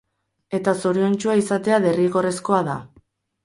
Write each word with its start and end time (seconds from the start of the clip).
Eta 0.59 0.73
zoriontsua 0.85 1.37
izatea 1.43 1.79
derrigorrezkoa 1.87 2.67
da. 2.73 2.83